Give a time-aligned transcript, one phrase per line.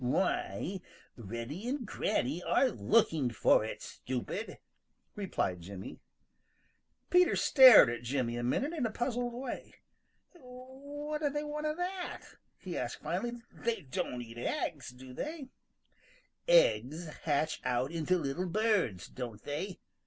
[0.03, 0.81] "Why,
[1.15, 4.57] Reddy and Granny are looking for it, stupid,"
[5.13, 5.99] replied Jimmy.
[7.11, 9.75] Peter stared at Jimmy a minute in a puzzled way.
[10.33, 12.23] "What do they want of that?"
[12.57, 13.33] he asked finally.
[13.53, 15.49] "They don't eat eggs, do they?"
[16.47, 19.81] "Eggs hatch out into little birds, don't they?"